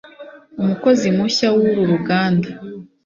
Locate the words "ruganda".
1.91-2.49